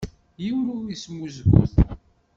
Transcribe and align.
Yiwen 0.43 0.67
ur 0.75 0.83
ismuzgut. 0.93 1.73